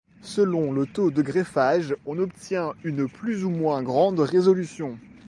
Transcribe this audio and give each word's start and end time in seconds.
Selon 0.23 0.71
le 0.73 0.87
taux 0.87 1.11
de 1.11 1.21
greffage, 1.21 1.95
on 2.07 2.17
obtient 2.17 2.73
une 2.83 3.07
plus 3.07 3.43
ou 3.45 3.51
moins 3.51 3.83
grande 3.83 4.19
résolution. 4.19 4.97